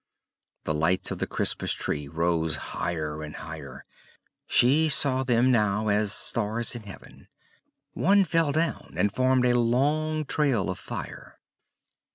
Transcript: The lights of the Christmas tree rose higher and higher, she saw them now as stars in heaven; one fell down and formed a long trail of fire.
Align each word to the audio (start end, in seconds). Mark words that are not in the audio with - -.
The 0.63 0.73
lights 0.73 1.11
of 1.11 1.19
the 1.19 1.27
Christmas 1.27 1.73
tree 1.73 2.07
rose 2.07 2.55
higher 2.73 3.21
and 3.21 3.35
higher, 3.35 3.85
she 4.47 4.89
saw 4.89 5.23
them 5.23 5.51
now 5.51 5.89
as 5.89 6.11
stars 6.11 6.73
in 6.73 6.81
heaven; 6.85 7.27
one 7.91 8.23
fell 8.25 8.51
down 8.51 8.95
and 8.97 9.13
formed 9.13 9.45
a 9.45 9.59
long 9.59 10.25
trail 10.25 10.71
of 10.71 10.79
fire. 10.79 11.37